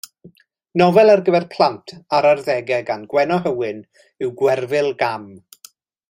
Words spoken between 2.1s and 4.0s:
a'r arddegau gan Gwenno Hywyn